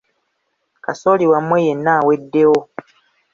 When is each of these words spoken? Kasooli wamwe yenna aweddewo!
Kasooli 0.83 1.25
wamwe 1.33 1.57
yenna 1.67 1.91
aweddewo! 1.99 2.59